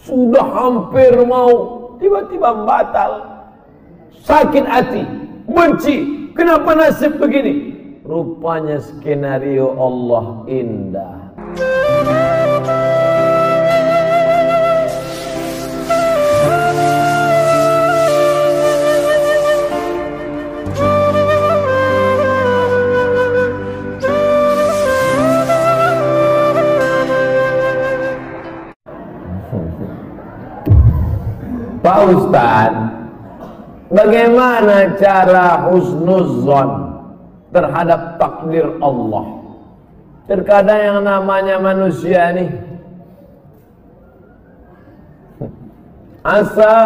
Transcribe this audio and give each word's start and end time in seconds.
Sudah 0.00 0.46
hampir 0.48 1.12
mau 1.28 1.50
tiba-tiba 2.00 2.64
batal. 2.64 3.44
Sakit 4.24 4.64
hati, 4.64 5.04
benci. 5.44 5.96
Kenapa 6.32 6.72
nasib 6.72 7.20
begini? 7.20 7.76
Rupanya 8.00 8.80
skenario 8.80 9.76
Allah 9.76 10.48
indah. 10.48 11.36
Pak 31.80 32.00
Ustaz, 32.12 32.72
bagaimana 33.88 35.00
cara 35.00 35.72
husnuzon 35.72 37.00
terhadap 37.56 38.20
takdir 38.20 38.68
Allah? 38.84 39.40
Terkadang 40.28 40.78
yang 40.78 41.00
namanya 41.02 41.58
manusia 41.58 42.30
nih 42.36 42.52
Asa 46.22 46.76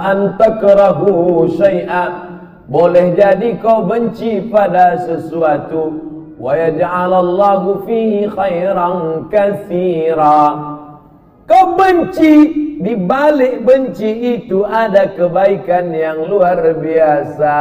an 0.00 0.40
takrahu 0.40 1.44
syai'a 1.52 2.32
Boleh 2.70 3.12
jadi 3.12 3.60
kau 3.60 3.84
benci 3.84 4.40
pada 4.48 4.96
sesuatu 5.04 6.00
Wa 6.40 6.56
yaj'alallahu 6.56 7.84
fihi 7.84 8.24
khairan 8.32 9.28
katsira 9.28 10.40
Kau 11.44 11.76
benci 11.76 12.65
di 12.86 12.94
balik 12.94 13.66
benci 13.66 14.38
itu 14.38 14.62
ada 14.62 15.10
kebaikan 15.10 15.90
yang 15.90 16.30
luar 16.30 16.62
biasa. 16.78 17.58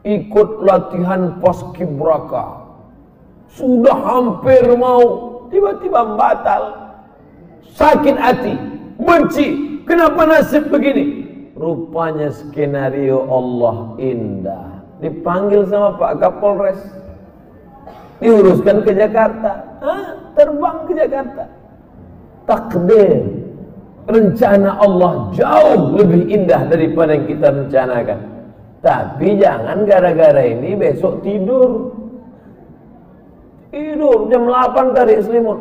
Ikut 0.00 0.64
latihan 0.64 1.44
paskibraka. 1.44 2.64
Sudah 3.52 4.00
hampir 4.00 4.64
mau 4.80 5.00
tiba-tiba 5.52 6.16
batal. 6.16 6.72
Sakit 7.76 8.16
hati, 8.16 8.56
benci. 8.96 9.76
Kenapa 9.84 10.24
nasib 10.24 10.72
begini? 10.72 11.28
Rupanya 11.52 12.32
skenario 12.32 13.28
Allah 13.28 13.92
indah. 14.00 14.80
Dipanggil 15.04 15.68
sama 15.68 16.00
Pak 16.00 16.16
Kapolres. 16.16 16.80
Diuruskan 18.24 18.80
ke 18.88 18.96
Jakarta. 18.96 19.52
Hah? 19.84 20.32
Terbang 20.32 20.88
ke 20.88 20.96
Jakarta 20.96 21.63
takdir 22.44 23.24
rencana 24.04 24.76
Allah 24.80 25.32
jauh 25.32 25.96
lebih 25.96 26.28
indah 26.28 26.68
daripada 26.68 27.16
yang 27.16 27.26
kita 27.28 27.46
rencanakan. 27.52 28.20
Tapi 28.84 29.40
jangan 29.40 29.88
gara-gara 29.88 30.44
ini 30.44 30.76
besok 30.76 31.24
tidur. 31.24 31.96
Tidur 33.72 34.28
jam 34.28 34.44
8 34.44 34.92
tarik 34.92 35.24
selimut. 35.24 35.58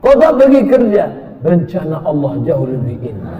Kau 0.00 0.14
tak 0.16 0.32
pergi 0.40 0.60
kerja. 0.64 1.04
Rencana 1.40 2.04
Allah 2.04 2.32
jauh 2.44 2.68
lebih 2.68 2.96
indah. 3.00 3.38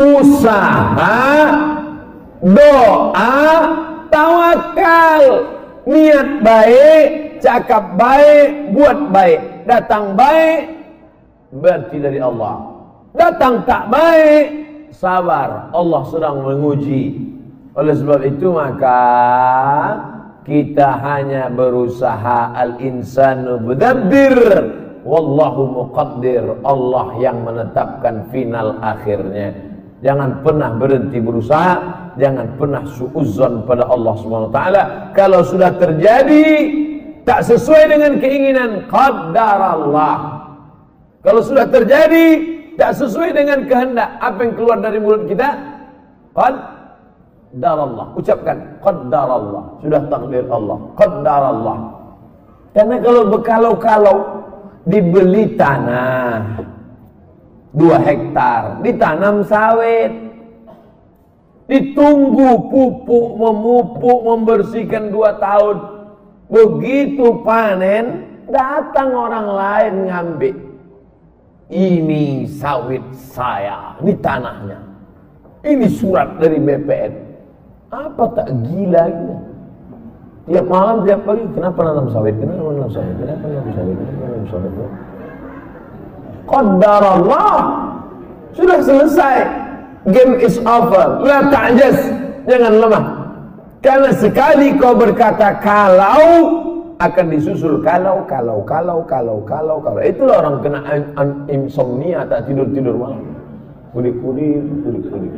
Usaha 0.00 1.28
doa 2.40 3.36
tawakal 4.08 5.24
niat 5.90 6.46
baik, 6.46 7.06
cakap 7.42 7.98
baik, 7.98 8.70
buat 8.70 9.10
baik, 9.10 9.66
datang 9.66 10.14
baik 10.14 10.80
berarti 11.50 11.96
dari 11.98 12.22
Allah. 12.22 12.78
Datang 13.10 13.66
tak 13.66 13.90
baik, 13.90 14.46
sabar. 14.94 15.74
Allah 15.74 16.02
sedang 16.06 16.46
menguji. 16.46 17.18
Oleh 17.74 17.94
sebab 17.94 18.22
itu 18.22 18.54
maka 18.54 19.00
kita 20.46 20.98
hanya 21.02 21.50
berusaha 21.50 22.54
al-insanu 22.54 23.62
mudabbir 23.62 24.38
wallahu 25.02 25.86
muqaddir. 25.86 26.62
Allah 26.62 27.18
yang 27.18 27.42
menetapkan 27.42 28.30
final 28.30 28.78
akhirnya. 28.78 29.69
Jangan 30.00 30.40
pernah 30.40 30.72
berhenti 30.80 31.20
berusaha, 31.20 31.76
jangan 32.16 32.56
pernah 32.56 32.82
suuzon 32.88 33.68
pada 33.68 33.84
Allah 33.84 34.14
Subhanahu 34.16 34.48
wa 34.48 34.56
taala. 34.56 34.82
Kalau 35.12 35.44
sudah 35.44 35.76
terjadi 35.76 36.44
tak 37.28 37.44
sesuai 37.44 37.84
dengan 37.84 38.12
keinginan 38.16 38.88
qadar 38.88 39.60
Allah. 39.60 40.16
Kalau 41.20 41.44
sudah 41.44 41.68
terjadi 41.68 42.26
tak 42.80 42.96
sesuai 42.96 43.36
dengan 43.36 43.68
kehendak 43.68 44.08
apa 44.24 44.40
yang 44.40 44.52
keluar 44.56 44.80
dari 44.80 44.98
mulut 45.04 45.28
kita 45.28 45.52
qadar 46.32 47.76
Allah. 47.76 48.06
Ucapkan 48.16 48.56
qadar 48.80 49.28
Allah. 49.28 49.62
Sudah 49.84 50.00
takdir 50.08 50.48
Allah. 50.48 50.78
Qadar 50.96 51.42
Allah. 51.44 51.76
Karena 52.72 52.96
kalau 53.04 53.22
berkalau-kalau 53.28 54.16
dibeli 54.88 55.60
tanah 55.60 56.79
dua 57.74 57.96
hektar. 58.00 58.82
Ditanam 58.82 59.42
sawit. 59.46 60.12
Ditunggu 61.70 62.66
pupuk 62.66 63.28
memupuk 63.38 64.18
membersihkan 64.26 65.14
dua 65.14 65.38
tahun. 65.38 65.76
Begitu 66.50 67.46
panen 67.46 68.26
datang 68.50 69.14
orang 69.14 69.46
lain 69.46 69.94
ngambil. 70.10 70.56
Ini 71.70 72.50
sawit 72.50 73.06
saya 73.14 73.94
ini 74.02 74.18
tanahnya. 74.18 74.82
Ini 75.62 75.86
surat 75.86 76.42
dari 76.42 76.58
BPN 76.58 77.30
apa 77.90 78.22
tak 78.38 78.48
gila 78.70 79.04
gitu 79.10 79.36
tiap 80.50 80.66
malam 80.66 81.02
tiap 81.06 81.20
pagi 81.26 81.46
kenapa 81.54 81.78
nanam 81.86 82.06
sawit? 82.10 82.34
Kenapa 82.38 82.62
nanam 82.70 82.90
sawit? 82.90 83.14
Kenapa 83.18 83.44
nanam 83.46 83.70
sawit? 83.70 83.96
Kenapa 83.98 84.24
nanam 84.26 84.46
sawit? 84.50 84.72
Qaddar 84.74 85.19
Allah 86.50 87.54
sudah 88.54 88.78
selesai. 88.82 89.36
Game 90.10 90.40
is 90.40 90.56
over. 90.64 91.22
La 91.22 91.46
ta'jaz. 91.52 91.96
Jangan 92.48 92.72
lemah. 92.80 93.04
Karena 93.80 94.10
sekali 94.12 94.76
kau 94.76 94.92
berkata 94.92 95.56
kalau 95.60 96.60
akan 97.00 97.26
disusul 97.32 97.80
kalau 97.80 98.28
kalau 98.28 98.60
kalau 98.64 99.00
kalau 99.08 99.40
kalau 99.44 99.76
kalau. 99.80 100.00
Itulah 100.04 100.44
orang 100.44 100.56
kena 100.60 100.80
insomnia 101.48 102.28
tak 102.28 102.48
tidur 102.48 102.68
tidur 102.72 102.96
malam. 102.96 103.24
Kulit-kulit 103.96 104.64
kulit-kulit. 104.84 105.32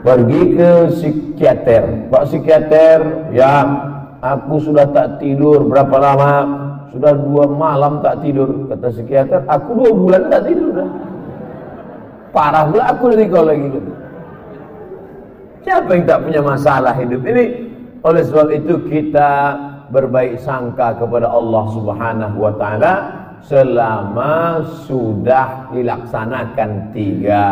Pergi 0.00 0.42
ke 0.56 0.70
psikiater. 0.96 2.08
Pak 2.08 2.24
psikiater 2.28 2.98
ya 3.36 3.64
aku 4.24 4.60
sudah 4.62 4.88
tak 4.96 5.20
tidur 5.20 5.68
berapa 5.68 5.96
lama 6.00 6.32
sudah 6.92 7.12
dua 7.16 7.44
malam 7.50 8.02
tak 8.04 8.22
tidur. 8.22 8.68
Kata 8.70 8.86
psikiater 8.92 9.40
aku 9.46 9.68
dua 9.74 9.90
bulan 9.94 10.22
tak 10.30 10.42
tidur 10.46 10.70
dah. 10.74 10.90
Parah 12.36 12.64
pula 12.68 12.84
aku 12.92 13.04
dari 13.16 13.26
kau 13.32 13.48
lagi 13.48 13.66
gitu. 13.72 13.90
siapa 15.64 15.88
yang 15.98 16.04
tak 16.06 16.20
punya 16.22 16.40
masalah 16.44 16.94
hidup 16.94 17.22
ini? 17.26 17.44
Oleh 18.06 18.22
sebab 18.22 18.54
itu 18.54 18.78
kita 18.86 19.30
berbaik 19.90 20.38
sangka 20.38 20.94
kepada 20.94 21.26
Allah 21.26 21.64
subhanahu 21.74 22.36
wa 22.38 22.52
ta'ala 22.54 22.94
selama 23.42 24.62
sudah 24.86 25.74
dilaksanakan 25.74 26.70
tiga. 26.94 27.46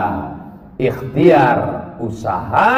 Ikhtiar 0.79 1.91
usaha 1.99 2.73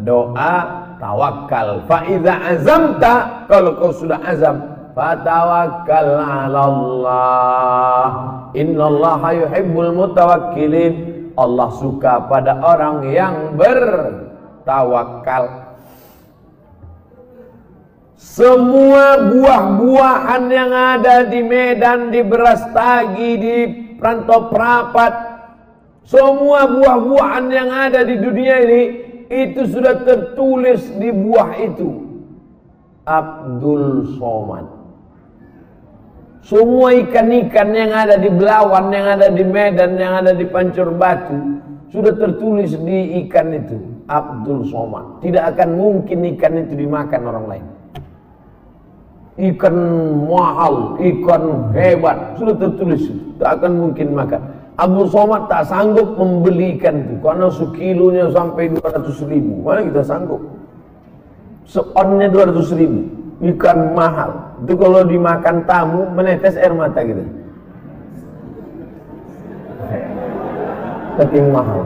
doa 0.00 0.54
tawakal. 1.00 1.84
Fa'idha 1.84 2.56
azamta 2.56 3.44
kalau 3.48 3.76
kau 3.76 3.92
sudah 3.92 4.20
azam 4.24 4.71
fatawakkal 4.92 6.20
'ala 6.20 6.60
Allah 6.68 8.06
innallaha 8.52 9.28
yuhibbul 9.36 9.92
mutawakkilin 9.96 11.12
Allah 11.36 11.68
suka 11.80 12.28
pada 12.28 12.60
orang 12.60 13.08
yang 13.08 13.56
bertawakal 13.56 15.62
semua 18.22 19.28
buah-buahan 19.28 20.44
yang 20.46 20.72
ada 20.72 21.26
di 21.26 21.42
Medan, 21.42 22.14
di 22.14 22.22
Berastagi, 22.22 23.30
di 23.36 23.56
Rantau 23.98 24.48
Prapat, 24.48 25.12
semua 26.06 26.70
buah-buahan 26.70 27.46
yang 27.50 27.68
ada 27.68 28.06
di 28.06 28.16
dunia 28.22 28.62
ini 28.62 28.82
itu 29.26 29.66
sudah 29.68 30.06
tertulis 30.06 30.86
di 30.96 31.10
buah 31.10 31.50
itu. 31.60 31.90
Abdul 33.02 34.14
Somad. 34.16 34.81
Semua 36.42 36.90
ikan-ikan 37.06 37.70
yang 37.70 37.94
ada 37.94 38.18
di 38.18 38.26
Belawan, 38.26 38.90
yang 38.90 39.14
ada 39.14 39.30
di 39.30 39.46
Medan, 39.46 39.94
yang 39.94 40.26
ada 40.26 40.34
di 40.34 40.42
Pancur 40.42 40.90
Batu 40.90 41.62
sudah 41.92 42.16
tertulis 42.18 42.74
di 42.82 43.22
ikan 43.24 43.54
itu 43.54 43.78
Abdul 44.10 44.66
Somad. 44.66 45.22
Tidak 45.22 45.44
akan 45.54 45.68
mungkin 45.78 46.24
ikan 46.34 46.58
itu 46.58 46.74
dimakan 46.74 47.20
orang 47.30 47.46
lain. 47.46 47.66
ikan 49.32 49.76
mahal, 50.28 51.00
ikan 51.00 51.72
hebat, 51.72 52.36
sudah 52.36 52.52
tertulis, 52.52 53.00
tak 53.40 53.56
akan 53.56 53.72
mungkin 53.88 54.12
makan. 54.12 54.44
Abu 54.76 55.08
Somad 55.08 55.48
tak 55.48 55.68
sanggup 55.68 56.20
membelikan 56.20 57.00
itu 57.00 57.16
karena 57.24 57.48
sekilonya 57.48 58.28
sampai 58.28 58.72
200 58.76 59.24
ribu. 59.28 59.64
Mana 59.64 59.88
kita 59.88 60.04
sanggup? 60.04 60.40
Seonnya 61.64 62.28
200 62.28 62.76
ribu. 62.76 63.00
Ikan 63.40 63.96
mahal. 63.96 64.51
Itu 64.62 64.78
kalau 64.78 65.02
dimakan 65.02 65.66
tamu 65.66 66.06
menetes 66.14 66.54
air 66.54 66.70
mata 66.70 67.02
kita. 67.02 67.24
Saking 71.18 71.50
mahal. 71.50 71.82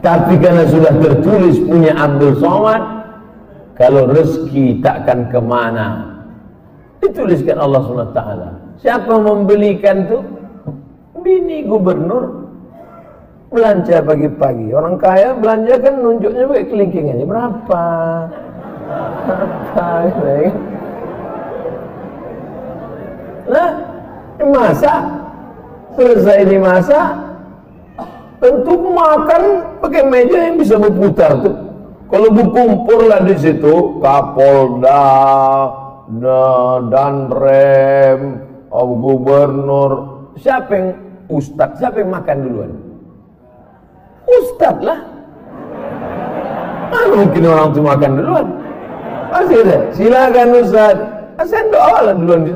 Tapi 0.00 0.38
karena 0.38 0.64
sudah 0.70 0.94
tertulis 1.02 1.58
punya 1.66 1.92
Abdul 1.98 2.38
Somad, 2.38 2.82
kalau 3.74 4.06
rezeki 4.06 4.78
takkan 4.78 5.26
ke 5.34 5.42
mana. 5.42 6.14
Dituliskan 7.02 7.58
Allah 7.58 7.82
SWT. 7.82 8.20
Siapa 8.80 9.10
membelikan 9.18 10.06
tuh? 10.06 10.22
Bini 11.26 11.66
gubernur 11.66 12.46
belanja 13.50 13.98
pagi-pagi. 14.06 14.70
Orang 14.70 15.02
kaya 15.02 15.34
belanja 15.34 15.74
kan 15.82 15.98
nunjuknya 15.98 16.46
pakai 16.46 16.66
kelingkingannya 16.70 17.26
berapa? 17.26 17.58
Berapa? 17.66 18.45
Nah, 23.46 23.70
dimasak? 24.38 25.00
Selesai 25.96 26.44
dimasak 26.44 27.08
tentu 28.36 28.74
makan 28.92 29.42
pakai 29.80 30.02
meja 30.04 30.38
yang 30.52 30.60
bisa 30.60 30.76
berputar 30.76 31.40
tuh. 31.40 31.56
Kalau 32.06 32.28
berkumpul 32.30 33.10
lah 33.10 33.24
di 33.24 33.34
situ 33.40 33.98
Kapolda 33.98 35.08
dan 36.92 37.14
rem 37.32 38.20
gubernur 38.70 39.90
siapa 40.36 40.70
yang 40.76 40.88
ustad 41.32 41.80
siapa 41.80 42.04
yang 42.04 42.12
makan 42.12 42.36
duluan? 42.44 42.72
Ustad 44.26 44.84
lah. 44.84 45.00
Mana 46.92 47.14
mungkin 47.24 47.42
orang 47.48 47.68
itu 47.72 47.80
makan 47.82 48.10
duluan 48.20 48.46
pasti 49.30 49.54
ada. 49.60 49.78
Silakan 49.92 50.48
ustad 50.60 50.96
saya 51.44 51.68
doa 51.68 51.98
lah 52.10 52.14
duluan 52.16 52.48
di 52.48 52.52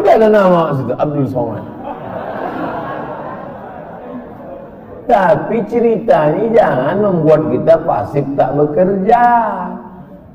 udah 0.00 0.12
ada 0.16 0.28
nama 0.28 0.72
situ 0.76 0.92
Abdul 0.96 1.28
Somad. 1.28 1.64
Tapi 5.10 5.56
ceritanya 5.66 6.46
jangan 6.54 6.96
membuat 7.02 7.42
kita 7.50 7.74
pasif 7.82 8.24
tak 8.38 8.54
bekerja. 8.54 9.24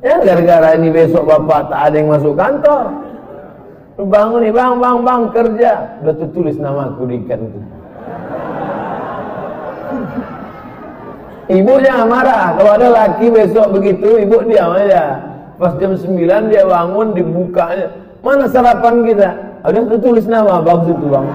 Ya 0.04 0.16
gara-gara 0.22 0.76
ini 0.76 0.92
besok 0.92 1.26
bapak 1.26 1.72
tak 1.72 1.80
ada 1.90 1.96
yang 1.96 2.12
masuk 2.12 2.36
kantor. 2.36 2.92
Bangun 3.96 4.44
nih 4.44 4.54
bang 4.54 4.76
bang 4.78 4.98
bang 5.02 5.22
kerja. 5.32 5.72
Udah 6.04 6.16
tertulis 6.20 6.60
nama 6.60 6.92
aku 6.92 7.08
di 7.08 7.24
ikan 7.24 7.42
ibu 11.52 11.74
jangan 11.82 12.08
marah 12.10 12.46
kalau 12.58 12.72
ada 12.74 12.88
laki 12.90 13.30
besok 13.30 13.74
begitu 13.76 14.22
ibu 14.22 14.42
diam 14.50 14.74
aja 14.74 15.22
pas 15.56 15.74
jam 15.78 15.94
9 15.94 16.52
dia 16.52 16.64
bangun 16.66 17.14
dibukanya 17.14 17.88
mana 18.26 18.50
sarapan 18.50 19.06
kita 19.06 19.30
ada 19.66 19.80
tertulis 19.90 20.30
nama 20.30 20.62
bagus 20.62 20.94
itu 20.94 21.08
bang. 21.10 21.28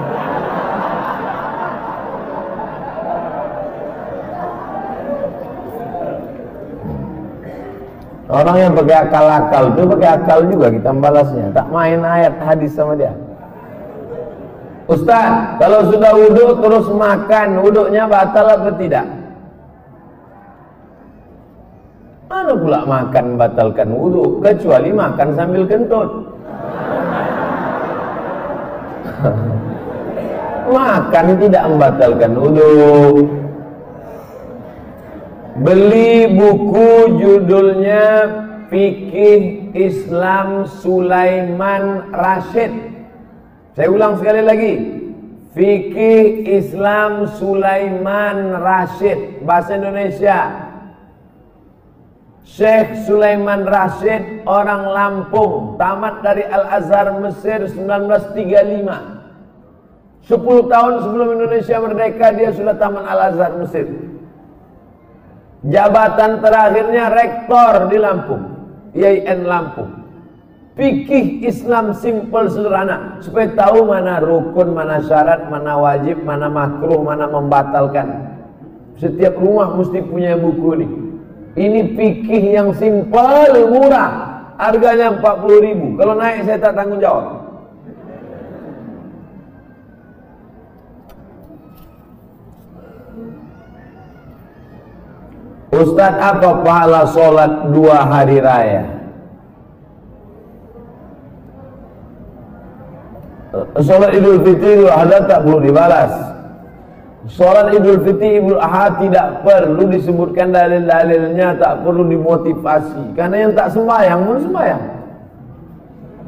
Orang 8.31 8.57
yang 8.63 8.73
pakai 8.79 9.11
akal-akal 9.11 9.75
itu 9.75 9.83
pakai 9.91 10.09
akal 10.15 10.39
juga 10.47 10.71
kita 10.71 10.95
balasnya. 10.95 11.51
Tak 11.51 11.67
main 11.75 11.99
ayat 12.07 12.39
hadis 12.39 12.71
sama 12.79 12.95
dia. 12.95 13.11
Ustaz, 14.87 15.59
kalau 15.59 15.91
sudah 15.91 16.15
wudhu 16.15 16.63
terus 16.63 16.87
makan, 16.95 17.59
wudhunya 17.59 18.07
batal 18.07 18.47
atau 18.47 18.75
tidak? 18.79 19.20
Pula 22.71 22.87
makan 22.87 23.35
batalkan 23.35 23.91
wudhu? 23.91 24.39
Kecuali 24.39 24.95
makan 24.95 25.35
sambil 25.35 25.67
kentut. 25.67 26.07
makan 30.71 31.27
tidak 31.43 31.67
membatalkan 31.67 32.31
wudhu 32.39 33.27
beli 35.61 36.31
buku 36.31 37.19
judulnya 37.19 38.07
Fikih 38.71 39.75
Islam 39.75 40.71
Sulaiman 40.79 42.15
Rashid 42.15 42.71
saya 43.75 43.91
ulang 43.91 44.15
sekali 44.23 44.47
lagi 44.47 44.73
Fikih 45.59 46.47
Islam 46.47 47.27
Sulaiman 47.35 48.63
Rashid 48.63 49.43
bahasa 49.43 49.75
Indonesia 49.75 50.70
Syekh 52.45 53.05
Sulaiman 53.05 53.69
Rashid 53.69 54.45
orang 54.49 54.89
Lampung 54.91 55.77
tamat 55.77 56.25
dari 56.25 56.43
Al-Azhar 56.45 57.21
Mesir 57.21 57.69
1935 57.69 60.29
10 60.29 60.73
tahun 60.73 60.95
sebelum 61.05 61.29
Indonesia 61.37 61.77
merdeka 61.81 62.33
dia 62.33 62.53
sudah 62.57 62.75
tamat 62.81 63.05
Al-Azhar 63.05 63.53
Mesir 63.61 63.87
jabatan 65.69 66.41
terakhirnya 66.41 67.13
rektor 67.13 67.93
di 67.93 67.99
Lampung 68.01 68.43
IAIN 68.97 69.45
Lampung 69.45 70.01
Fikih 70.81 71.45
Islam 71.45 71.93
simple 71.93 72.49
sederhana 72.49 73.21
supaya 73.21 73.53
tahu 73.53 73.85
mana 73.91 74.17
rukun, 74.17 74.73
mana 74.73 75.05
syarat, 75.05 75.53
mana 75.53 75.77
wajib, 75.77 76.25
mana 76.25 76.49
makruh, 76.49 77.05
mana 77.05 77.29
membatalkan. 77.29 78.33
Setiap 78.97 79.37
rumah 79.37 79.77
mesti 79.77 80.01
punya 80.01 80.41
buku 80.41 80.81
nih. 80.81 81.00
Ini 81.59 81.81
fikih 81.99 82.45
yang 82.55 82.71
simpel, 82.79 83.71
murah. 83.71 84.31
Harganya 84.61 85.17
40 85.19 85.67
ribu. 85.67 85.87
Kalau 85.97 86.15
naik 86.15 86.45
saya 86.45 86.61
tak 86.61 86.77
tanggung 86.77 87.01
jawab. 87.01 87.41
Ustaz 95.71 96.13
apa 96.19 96.61
pahala 96.61 97.09
sholat 97.09 97.73
dua 97.73 98.05
hari 98.05 98.37
raya? 98.43 98.85
Sholat 103.81 104.13
idul 104.13 104.45
fitri 104.45 104.85
ada 104.87 105.25
tak 105.25 105.47
perlu 105.47 105.59
dibalas. 105.65 106.30
Sholat 107.31 107.71
idul 107.71 108.03
fitri 108.03 108.43
idul 108.43 108.59
ahad 108.59 108.99
tidak 108.99 109.47
perlu 109.47 109.87
disebutkan 109.87 110.51
dalil-dalilnya, 110.51 111.63
tak 111.63 111.87
perlu 111.87 112.03
dimotivasi. 112.11 113.15
Karena 113.15 113.47
yang 113.47 113.53
tak 113.55 113.71
sembahyang 113.71 114.21
pun 114.27 114.37
sembahyang. 114.43 114.85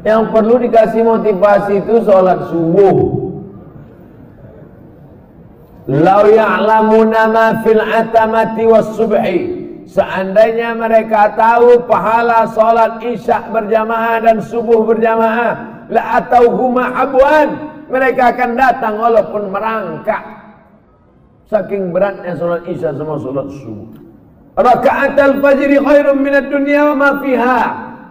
Yang 0.02 0.22
perlu 0.30 0.54
dikasih 0.62 1.02
motivasi 1.02 1.72
itu 1.82 1.94
sholat 2.06 2.38
subuh. 2.54 2.96
Lau 5.90 6.22
ya'lamuna 6.30 7.22
ma 7.26 7.46
fil 7.66 7.82
atamati 7.82 8.62
was 8.70 8.94
subhi 8.94 9.62
Seandainya 9.82 10.78
mereka 10.78 11.34
tahu 11.34 11.90
pahala 11.90 12.46
solat 12.54 13.02
isya 13.02 13.50
berjamaah 13.50 14.22
dan 14.22 14.38
subuh 14.38 14.86
berjamaah 14.86 15.84
La 15.90 16.22
atauhuma 16.22 16.86
abuan 16.94 17.74
Mereka 17.90 18.30
akan 18.30 18.50
datang 18.54 18.94
walaupun 18.94 19.50
merangkak 19.50 20.41
Saking 21.52 21.92
beratnya 21.92 22.32
solat 22.40 22.64
isya 22.64 22.96
sama 22.96 23.20
solat 23.20 23.52
subuh. 23.52 23.92
Rakaat 24.56 25.20
al-fajri 25.20 25.76
khairun 25.76 26.24
minat 26.24 26.48
dunia 26.48 26.92
wa 26.92 26.94
ma 26.96 27.10
fiha. 27.20 27.60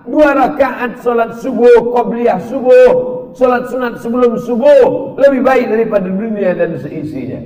Dua 0.06 0.30
rakaat 0.38 1.02
solat 1.02 1.42
subuh, 1.42 1.90
qobliyah 1.94 2.42
subuh 2.46 3.22
Solat 3.32 3.72
sunat 3.72 4.04
sebelum 4.04 4.36
subuh 4.44 5.16
Lebih 5.16 5.40
baik 5.40 5.66
daripada 5.72 6.10
dunia 6.10 6.52
dan 6.52 6.76
seisinya. 6.76 7.40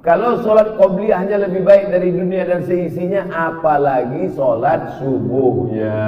Kalau 0.00 0.38
sholat 0.38 0.78
qobliyahnya 0.78 1.50
lebih 1.50 1.66
baik 1.66 1.90
dari 1.90 2.14
dunia 2.14 2.46
dan 2.46 2.62
seisinya, 2.62 3.26
apalagi 3.26 4.30
sholat 4.38 5.02
subuhnya. 5.02 5.98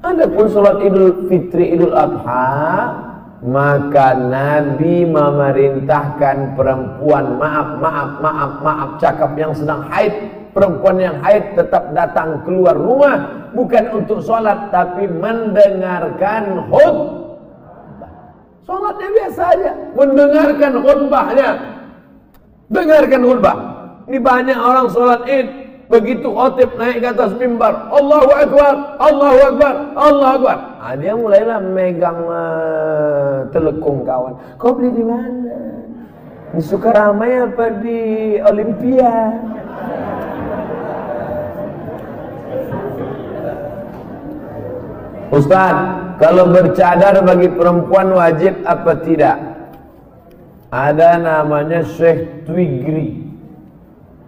Adapun 0.00 0.46
sholat 0.48 0.80
idul 0.88 1.28
fitri 1.28 1.76
idul 1.76 1.92
adha, 1.92 3.13
maka 3.44 4.16
Nabi 4.16 5.04
memerintahkan 5.04 6.56
perempuan, 6.56 7.36
maaf, 7.36 7.76
maaf, 7.76 8.10
maaf, 8.24 8.52
maaf, 8.64 8.90
cakap 8.96 9.36
yang 9.36 9.52
sedang 9.52 9.84
haid, 9.92 10.16
perempuan 10.56 10.96
yang 10.96 11.20
haid 11.20 11.52
tetap 11.52 11.92
datang 11.92 12.40
keluar 12.48 12.72
rumah, 12.72 13.52
bukan 13.52 14.00
untuk 14.00 14.24
sholat, 14.24 14.72
tapi 14.72 15.04
mendengarkan 15.04 16.72
khutbah. 16.72 18.12
Sholatnya 18.64 19.08
biasa 19.12 19.42
aja. 19.44 19.72
Mendengarkan 19.92 20.72
khutbahnya. 20.80 21.48
Dengarkan 22.72 23.20
khutbah. 23.28 23.56
Ini 24.08 24.18
banyak 24.24 24.56
orang 24.56 24.88
sholat 24.88 25.20
id. 25.28 25.64
begitu 25.88 26.28
khotib 26.32 26.70
naik 26.80 27.04
ke 27.04 27.08
atas 27.12 27.36
mimbar 27.36 27.92
Allahu 27.92 28.30
Akbar 28.32 28.74
Allahu 28.96 29.38
Akbar 29.52 29.74
Allahu 29.92 30.32
Akbar 30.40 30.58
ah, 30.80 30.94
dia 30.96 31.12
mulailah 31.12 31.60
megang 31.60 32.20
uh, 32.24 33.23
telekung 33.50 34.06
kawan 34.06 34.38
kau 34.56 34.72
beli 34.76 34.94
di 34.94 35.04
mana 35.04 35.56
di 36.54 36.62
Sukaramai 36.62 37.50
apa 37.50 37.82
di 37.82 38.00
Olimpia 38.38 39.12
Ustaz, 45.34 45.74
kalau 46.22 46.46
bercadar 46.54 47.18
bagi 47.26 47.50
perempuan 47.50 48.14
wajib 48.14 48.54
apa 48.62 49.02
tidak? 49.02 49.34
Ada 50.70 51.18
namanya 51.18 51.82
Syekh 51.82 52.46
Twigri. 52.46 53.26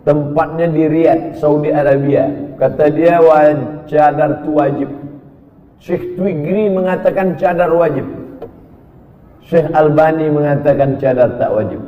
Tempatnya 0.02 0.66
di 0.66 0.82
Riyadh, 0.87 1.38
Saudi 1.38 1.70
Arabia. 1.70 2.26
Kata 2.58 2.90
dia 2.90 3.23
cadar 3.87 4.42
itu 4.42 4.50
wajib. 4.50 4.90
Syekh 5.78 6.18
Twigri 6.18 6.75
mengatakan 6.75 7.38
cadar 7.38 7.70
wajib. 7.70 8.06
Syekh 9.47 9.71
Albani 9.71 10.26
mengatakan 10.26 10.99
cadar 10.99 11.38
tak 11.38 11.50
wajib. 11.55 11.79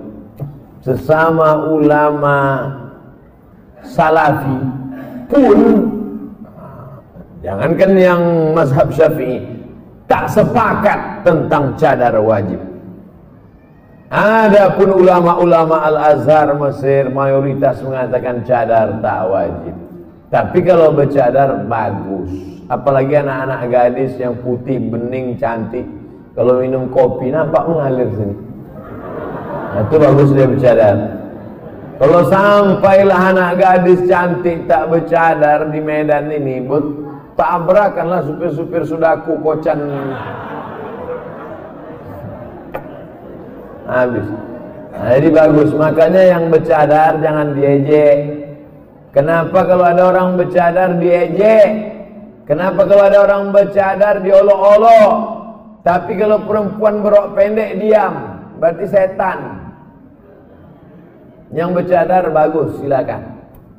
Sesama 0.79 1.67
ulama 1.75 2.39
salafi 3.83 4.59
pun 5.27 5.59
Jangankan 7.39 7.93
yang 7.99 8.23
mazhab 8.55 8.91
syafi'i 8.95 9.43
Tak 10.07 10.31
sepakat 10.31 11.27
tentang 11.27 11.75
cadar 11.75 12.15
wajib. 12.23 12.63
Adapun 14.09 15.05
ulama-ulama 15.05 15.85
Al-Azhar 15.85 16.57
Mesir 16.57 17.13
mayoritas 17.13 17.83
mengatakan 17.85 18.41
cadar 18.47 19.03
tak 19.05 19.21
wajib. 19.29 19.75
Tapi 20.33 20.59
kalau 20.65 20.95
bercadar 20.97 21.67
bagus. 21.69 22.31
Apalagi 22.73 23.21
anak-anak 23.21 23.61
gadis 23.69 24.17
yang 24.17 24.37
putih, 24.41 24.81
bening, 24.81 25.37
cantik 25.37 25.98
Kalau 26.39 26.63
minum 26.63 26.87
kopi 26.95 27.35
nampak 27.35 27.67
mengalir 27.67 28.07
sini. 28.15 28.37
Nah, 29.75 29.83
Itu 29.91 29.99
bagus 29.99 30.31
dia 30.31 30.47
bercadar. 30.47 30.97
Kalau 31.99 32.21
sampailah 32.31 33.35
anak 33.35 33.59
gadis 33.59 34.07
cantik 34.07 34.71
tak 34.71 34.87
bercadar 34.87 35.67
di 35.75 35.83
Medan 35.83 36.31
ini 36.31 36.63
tabrakanlah 37.35 38.23
supir-supir 38.23 38.87
sudaku 38.87 39.35
kocan. 39.43 39.83
Habis. 43.91 44.27
Nah, 44.95 45.11
jadi 45.19 45.29
bagus. 45.35 45.75
Makanya 45.75 46.23
yang 46.39 46.55
bercadar 46.55 47.19
jangan 47.19 47.59
diejek. 47.59 48.19
Kenapa 49.11 49.67
kalau 49.67 49.91
ada 49.91 50.03
orang 50.07 50.39
bercadar 50.39 51.03
diejek? 51.03 51.99
Kenapa 52.47 52.87
kalau 52.87 53.11
ada 53.11 53.27
orang 53.27 53.51
bercadar 53.51 54.23
diolok-olok 54.23 55.38
tapi 55.87 56.19
kalau 56.19 56.43
perempuan 56.45 57.01
berok 57.01 57.35
pendek 57.39 57.79
diam 57.79 58.15
berarti 58.59 58.85
setan 58.91 59.39
yang 61.55 61.73
bercadar 61.73 62.29
bagus 62.31 62.77
silakan 62.83 63.23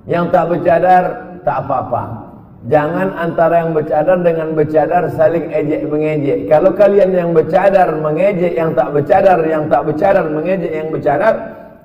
yang 0.10 0.32
tak 0.34 0.50
bercadar 0.50 1.04
tak 1.44 1.58
apa-apa 1.66 2.30
Jangan 2.68 3.16
antara 3.16 3.64
yang 3.64 3.72
bercadar 3.72 4.20
dengan 4.20 4.52
bercadar 4.52 5.08
saling 5.16 5.48
ejek 5.48 5.88
mengejek. 5.88 6.52
Kalau 6.52 6.76
kalian 6.76 7.16
yang 7.16 7.32
bercadar 7.32 7.88
mengejek 7.96 8.52
yang 8.52 8.76
tak 8.76 8.92
bercadar, 8.92 9.40
yang 9.48 9.72
tak 9.72 9.88
bercadar 9.88 10.28
mengejek 10.28 10.68
yang 10.68 10.92
bercadar, 10.92 11.36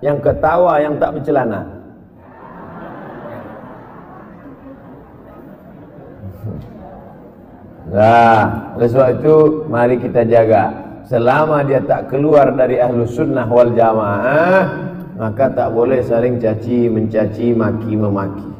yang 0.03 0.19
ketawa 0.19 0.83
yang 0.83 0.99
tak 0.99 1.15
bercelana. 1.15 1.74
Nah, 7.95 8.75
oleh 8.75 8.91
sebab 8.91 9.09
itu 9.23 9.37
mari 9.71 10.03
kita 10.03 10.27
jaga. 10.27 10.83
Selama 11.07 11.63
dia 11.63 11.79
tak 11.79 12.11
keluar 12.11 12.51
dari 12.51 12.83
ahlu 12.83 13.07
sunnah 13.07 13.47
wal 13.47 13.71
jamaah, 13.71 14.91
maka 15.15 15.47
tak 15.55 15.71
boleh 15.71 16.03
saling 16.03 16.43
caci, 16.43 16.91
mencaci, 16.91 17.55
maki, 17.55 17.95
memaki. 17.95 18.51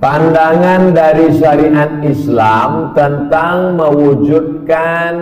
Pandangan 0.00 0.96
dari 0.96 1.30
syariat 1.36 1.92
Islam 2.02 2.96
tentang 2.96 3.76
mewujudkan 3.76 5.14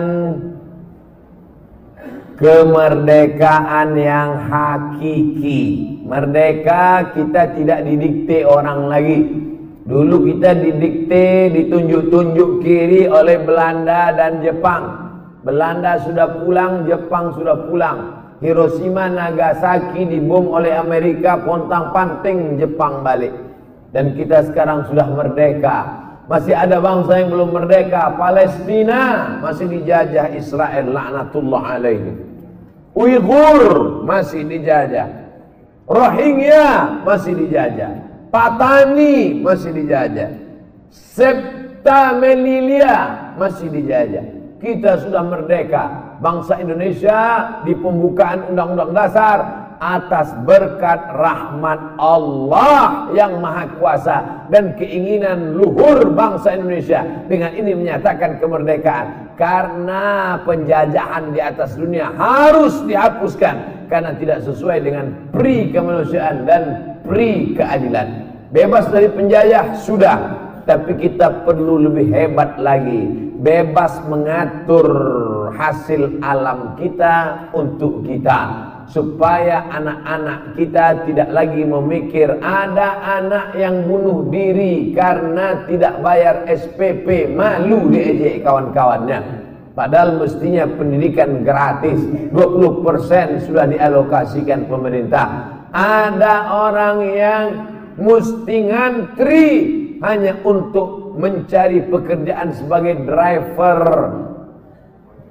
kemerdekaan 2.41 3.93
yang 3.93 4.49
hakiki. 4.49 5.61
Merdeka 6.03 7.13
kita 7.13 7.55
tidak 7.55 7.85
didikte 7.85 8.43
orang 8.43 8.89
lagi. 8.89 9.19
Dulu 9.85 10.27
kita 10.27 10.57
didikte, 10.57 11.53
ditunjuk-tunjuk 11.53 12.65
kiri 12.65 13.07
oleh 13.07 13.39
Belanda 13.45 14.11
dan 14.17 14.41
Jepang. 14.41 15.13
Belanda 15.45 16.01
sudah 16.01 16.41
pulang, 16.41 16.85
Jepang 16.89 17.33
sudah 17.37 17.69
pulang. 17.69 17.97
Hiroshima, 18.41 19.05
Nagasaki 19.07 20.09
dibom 20.09 20.49
oleh 20.49 20.73
Amerika, 20.73 21.37
pontang 21.37 21.93
panting 21.93 22.57
Jepang 22.57 23.05
balik 23.05 23.51
dan 23.91 24.15
kita 24.15 24.49
sekarang 24.49 24.87
sudah 24.87 25.07
merdeka. 25.11 26.01
Masih 26.31 26.55
ada 26.55 26.79
bangsa 26.79 27.19
yang 27.19 27.29
belum 27.35 27.51
merdeka. 27.51 28.15
Palestina 28.15 29.35
masih 29.43 29.67
dijajah 29.67 30.31
Israel 30.31 30.95
laknatullah 30.95 31.63
alaihi. 31.75 32.30
Uighur 32.91 34.03
masih 34.03 34.43
dijajah. 34.47 35.07
Rohingya 35.87 37.01
masih 37.03 37.33
dijajah. 37.35 37.91
Patani 38.31 39.43
masih 39.43 39.71
dijajah. 39.75 40.31
Septa 40.91 42.15
Melilia 42.15 43.31
masih 43.35 43.67
dijajah. 43.71 44.23
Kita 44.59 45.03
sudah 45.03 45.23
merdeka. 45.25 46.15
Bangsa 46.21 46.61
Indonesia 46.61 47.49
di 47.65 47.73
pembukaan 47.73 48.53
Undang-Undang 48.53 48.93
Dasar 48.93 49.60
atas 49.81 50.29
berkat 50.45 51.09
rahmat 51.17 51.97
Allah 51.97 53.09
yang 53.17 53.41
maha 53.41 53.65
kuasa 53.81 54.45
dan 54.53 54.77
keinginan 54.77 55.57
luhur 55.57 56.13
bangsa 56.13 56.53
Indonesia. 56.53 57.01
Dengan 57.25 57.51
ini 57.57 57.73
menyatakan 57.73 58.37
kemerdekaan. 58.37 59.33
Karena 59.41 60.37
penjajahan 60.45 61.33
di 61.33 61.41
atas 61.41 61.73
dunia 61.73 62.13
harus 62.13 62.77
dihapuskan 62.85 63.89
karena 63.89 64.13
tidak 64.21 64.45
sesuai 64.45 64.85
dengan 64.85 65.33
pri 65.33 65.73
kemanusiaan 65.73 66.45
dan 66.45 66.63
pri 67.01 67.57
keadilan. 67.57 68.29
Bebas 68.53 68.85
dari 68.93 69.09
penjajah 69.09 69.81
sudah. 69.81 70.17
Tapi 70.61 70.93
kita 70.93 71.41
perlu 71.41 71.89
lebih 71.89 72.13
hebat 72.13 72.61
lagi. 72.61 73.33
Bebas 73.41 73.97
mengatur 74.05 74.85
hasil 75.57 76.21
alam 76.21 76.77
kita 76.77 77.49
untuk 77.57 78.05
kita 78.05 78.70
supaya 78.91 79.71
anak-anak 79.71 80.59
kita 80.59 81.07
tidak 81.07 81.29
lagi 81.31 81.63
memikir 81.63 82.27
ada 82.43 82.99
anak 83.23 83.55
yang 83.55 83.87
bunuh 83.87 84.27
diri 84.27 84.91
karena 84.91 85.63
tidak 85.65 86.03
bayar 86.03 86.43
SPP 86.45 87.31
malu 87.31 87.87
diejek 87.87 88.43
kawan-kawannya. 88.43 89.47
Padahal 89.71 90.19
mestinya 90.19 90.67
pendidikan 90.67 91.47
gratis. 91.47 92.03
20% 92.35 93.47
sudah 93.47 93.65
dialokasikan 93.71 94.67
pemerintah. 94.67 95.55
Ada 95.71 96.51
orang 96.51 96.97
yang 97.15 97.45
mesti 97.95 98.57
ngantri 98.67 99.47
hanya 100.03 100.35
untuk 100.43 101.15
mencari 101.15 101.87
pekerjaan 101.87 102.51
sebagai 102.51 103.07
driver 103.07 103.79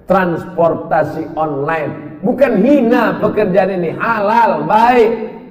transportasi 0.09 1.37
online. 1.37 2.10
Bukan 2.21 2.61
hina 2.61 3.17
pekerjaan 3.17 3.81
ini, 3.81 3.97
halal, 3.97 4.69
baik. 4.69 5.11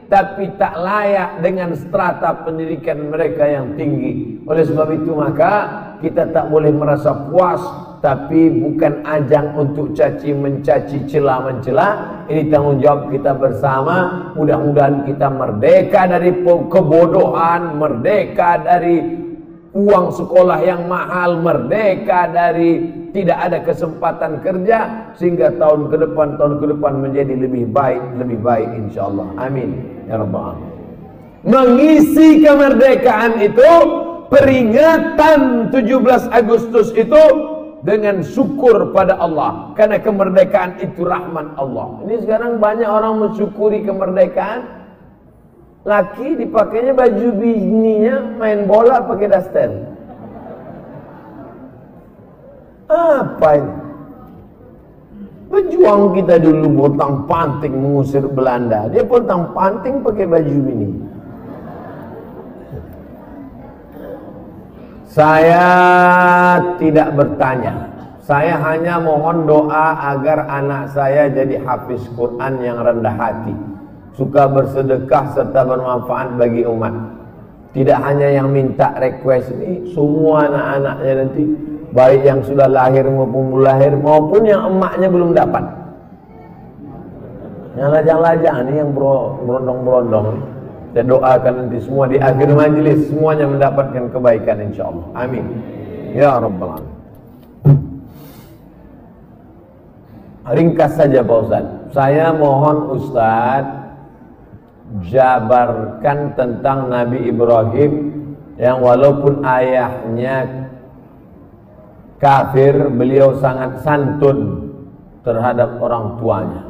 Tapi 0.10 0.58
tak 0.58 0.74
layak 0.74 1.38
dengan 1.46 1.78
strata 1.78 2.42
pendidikan 2.42 3.14
mereka 3.14 3.46
yang 3.46 3.78
tinggi. 3.78 4.42
Oleh 4.50 4.66
sebab 4.66 4.90
itu 4.90 5.14
maka 5.14 5.70
kita 6.02 6.34
tak 6.34 6.50
boleh 6.50 6.74
merasa 6.74 7.14
puas. 7.30 7.62
Tapi 8.02 8.50
bukan 8.50 9.06
ajang 9.06 9.54
untuk 9.54 9.94
caci 9.94 10.34
mencaci 10.34 11.06
celah 11.06 11.46
mencela. 11.46 11.90
Ini 12.26 12.50
tanggung 12.50 12.82
jawab 12.82 13.14
kita 13.14 13.38
bersama. 13.38 14.34
Mudah-mudahan 14.34 15.06
kita 15.06 15.30
merdeka 15.30 16.10
dari 16.10 16.32
kebodohan. 16.42 17.78
Merdeka 17.78 18.66
dari 18.66 18.98
uang 19.78 20.10
sekolah 20.10 20.60
yang 20.66 20.90
mahal, 20.90 21.38
merdeka 21.38 22.34
dari 22.34 22.99
tidak 23.14 23.38
ada 23.38 23.58
kesempatan 23.66 24.42
kerja 24.46 25.10
sehingga 25.18 25.54
tahun 25.58 25.90
ke 25.90 25.98
depan 26.10 26.38
tahun 26.38 26.54
ke 26.62 26.66
depan 26.78 26.94
menjadi 27.02 27.34
lebih 27.36 27.70
baik, 27.74 28.04
lebih 28.22 28.40
baik 28.42 28.70
insyaallah. 28.88 29.34
Amin 29.42 30.00
ya 30.10 30.18
rabbal 30.18 30.54
alamin. 30.54 30.72
Mengisi 31.40 32.44
kemerdekaan 32.44 33.40
itu 33.40 33.72
peringatan 34.28 35.72
17 35.72 36.36
Agustus 36.36 36.92
itu 36.94 37.24
dengan 37.80 38.20
syukur 38.20 38.92
pada 38.92 39.16
Allah 39.16 39.72
karena 39.80 40.04
kemerdekaan 40.04 40.84
itu 40.84 41.08
rahmat 41.08 41.56
Allah. 41.56 42.04
Ini 42.04 42.28
sekarang 42.28 42.60
banyak 42.60 42.90
orang 42.90 43.24
mensyukuri 43.24 43.88
kemerdekaan. 43.88 44.78
Laki 45.88 46.36
dipakainya 46.36 46.92
baju 46.92 47.28
bininya 47.40 48.36
main 48.36 48.68
bola 48.68 49.00
pakai 49.08 49.32
daster. 49.32 49.99
Apa 52.90 53.50
ini? 53.54 53.74
Pejuang 55.50 56.14
kita 56.14 56.42
dulu 56.42 56.86
botang 56.86 57.26
panting 57.26 57.74
mengusir 57.74 58.26
Belanda. 58.26 58.90
Dia 58.90 59.06
botang 59.06 59.54
panting 59.54 60.02
pakai 60.02 60.26
baju 60.26 60.58
ini. 60.70 60.90
Saya 65.10 65.66
tidak 66.78 67.18
bertanya. 67.18 67.90
Saya 68.22 68.62
hanya 68.62 69.02
mohon 69.02 69.50
doa 69.50 70.14
agar 70.14 70.46
anak 70.46 70.94
saya 70.94 71.34
jadi 71.34 71.66
hafiz 71.66 72.06
Quran 72.14 72.62
yang 72.62 72.78
rendah 72.78 73.18
hati. 73.18 73.58
Suka 74.14 74.46
bersedekah 74.46 75.34
serta 75.34 75.66
bermanfaat 75.66 76.38
bagi 76.38 76.62
umat. 76.62 76.94
Tidak 77.74 77.98
hanya 78.06 78.30
yang 78.38 78.54
minta 78.54 78.94
request 79.02 79.50
ini, 79.58 79.90
semua 79.98 80.46
anak-anaknya 80.46 81.14
nanti 81.26 81.44
baik 81.92 82.22
yang 82.26 82.40
sudah 82.46 82.70
lahir 82.70 83.06
maupun 83.08 83.44
belum 83.54 83.62
lahir 83.66 83.92
maupun 83.98 84.42
yang 84.46 84.62
emaknya 84.70 85.08
belum 85.10 85.32
dapat. 85.34 85.64
Yang 87.78 87.90
lajang-lajang 88.02 88.56
ini 88.66 88.74
yang 88.82 88.92
berondong-berondong 89.46 90.28
saya 90.90 91.06
doakan 91.06 91.54
nanti 91.54 91.78
semua 91.86 92.10
di 92.10 92.18
akhir 92.18 92.50
majlis 92.50 93.14
semuanya 93.14 93.46
mendapatkan 93.46 94.10
kebaikan 94.10 94.58
insyaallah. 94.74 95.06
Amin. 95.14 95.46
Ya 96.18 96.42
rabbal 96.42 96.82
alamin. 96.82 96.98
Ringkas 100.50 100.98
saja 100.98 101.22
Pak 101.22 101.38
Ustaz. 101.46 101.66
Saya 101.94 102.34
mohon 102.34 102.98
Ustaz 102.98 103.70
jabarkan 105.14 106.34
tentang 106.34 106.90
Nabi 106.90 107.30
Ibrahim 107.30 107.92
yang 108.58 108.82
walaupun 108.82 109.46
ayahnya 109.46 110.69
kafir, 112.20 112.76
beliau 112.92 113.40
sangat 113.40 113.82
santun 113.82 114.70
terhadap 115.24 115.80
orang 115.80 116.20
tuanya. 116.22 116.64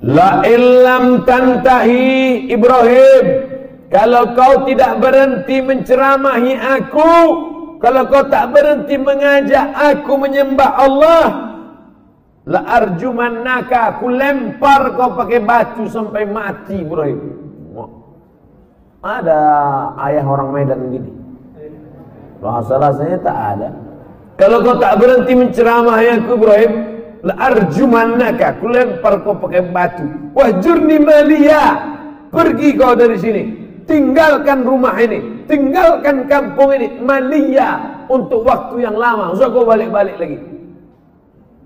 La 0.00 0.40
illam 0.48 1.28
tantahi 1.28 2.48
Ibrahim. 2.48 3.24
Kalau 3.90 4.32
kau 4.38 4.64
tidak 4.70 5.02
berhenti 5.02 5.58
menceramahi 5.58 6.54
aku 6.54 7.14
Kalau 7.82 8.06
kau 8.06 8.22
tak 8.30 8.54
berhenti 8.54 8.94
mengajak 8.94 9.66
aku 9.74 10.14
menyembah 10.14 10.78
Allah 10.78 11.26
La 12.46 12.62
arjumannaka 12.78 13.98
Aku 13.98 14.14
lempar 14.14 14.94
kau 14.94 15.18
pakai 15.18 15.42
batu 15.42 15.90
sampai 15.90 16.22
mati 16.22 16.86
Ibrahim. 16.86 17.18
Ada 19.02 19.40
ayah 20.06 20.22
orang 20.22 20.54
Medan 20.54 20.80
gini 20.94 21.19
Rasa-rasanya 22.40 23.18
tak 23.20 23.38
ada. 23.56 23.68
Kalau 24.40 24.64
kau 24.64 24.80
tak 24.80 24.96
berhenti 24.96 25.36
menceramahi 25.36 26.06
aku 26.16 26.32
Ibrahim 26.40 26.72
la 27.20 27.34
arjumannaka 27.52 28.56
ku 28.56 28.72
lempar 28.72 29.20
kau 29.20 29.36
pakai 29.36 29.68
batu. 29.68 30.08
Wahjurni 30.32 30.96
malia. 31.04 31.64
Pergi 32.32 32.68
kau 32.80 32.96
dari 32.96 33.20
sini. 33.20 33.42
Tinggalkan 33.84 34.64
rumah 34.64 34.96
ini. 34.96 35.44
Tinggalkan 35.44 36.24
kampung 36.24 36.72
ini. 36.72 36.88
Malia. 37.04 38.00
Untuk 38.08 38.48
waktu 38.48 38.88
yang 38.88 38.96
lama. 38.96 39.36
Usah 39.36 39.52
kau 39.52 39.68
balik-balik 39.68 40.16
lagi. 40.16 40.40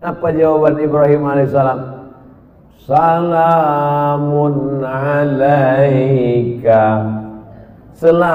Apa 0.02 0.34
jawaban 0.34 0.74
Ibrahim 0.82 1.22
alaihissalam? 1.24 2.04
Salamun 2.84 4.84
alaika. 4.84 6.84
Selamat 7.96 8.32